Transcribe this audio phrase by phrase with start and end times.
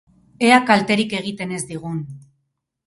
[0.47, 2.05] Ea kalterik egiten ez digun!